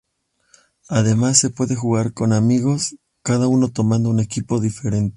[0.89, 5.09] Además se puede jugar con amigos, cada uno tomando un equipo diferente.